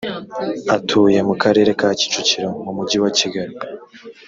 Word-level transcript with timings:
atuye 0.75 1.19
mu 1.27 1.35
karere 1.43 1.71
ka 1.79 1.89
kicukiro 1.99 2.49
mu 2.63 2.71
mujyi 2.77 2.97
wa 3.03 3.11
kigali 3.17 3.55